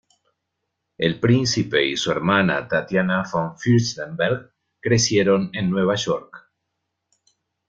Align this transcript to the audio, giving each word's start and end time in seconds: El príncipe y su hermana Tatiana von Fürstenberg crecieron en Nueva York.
El 0.97 1.19
príncipe 1.19 1.85
y 1.85 1.95
su 1.95 2.09
hermana 2.09 2.67
Tatiana 2.67 3.21
von 3.31 3.55
Fürstenberg 3.55 4.51
crecieron 4.79 5.51
en 5.53 5.69
Nueva 5.69 5.93
York. 5.93 6.37